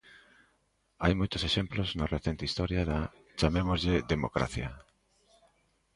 Hai 1.03 1.13
moitos 1.19 1.43
exemplos 1.49 1.89
na 1.97 2.09
recente 2.15 2.47
historia 2.49 2.81
da 2.91 2.99
–chamémoslle– 3.07 4.03
democracia. 4.13 4.69